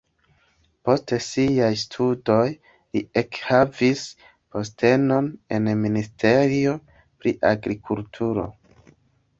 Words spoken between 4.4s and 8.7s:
postenon en ministerio pri agrikulturo.